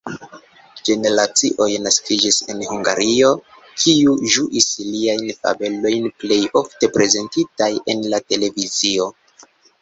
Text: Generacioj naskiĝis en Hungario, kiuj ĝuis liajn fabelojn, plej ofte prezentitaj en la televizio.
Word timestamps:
Generacioj 0.87 1.65
naskiĝis 1.87 2.39
en 2.53 2.63
Hungario, 2.69 3.29
kiuj 3.83 4.15
ĝuis 4.37 4.71
liajn 4.95 5.29
fabelojn, 5.43 6.09
plej 6.25 6.39
ofte 6.63 6.91
prezentitaj 6.97 7.71
en 7.95 8.03
la 8.15 8.23
televizio. 8.33 9.09